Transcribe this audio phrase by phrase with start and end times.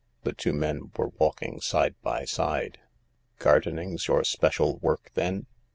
[0.23, 2.79] The two men were walking side by side."
[3.37, 5.45] Gardening's your special work then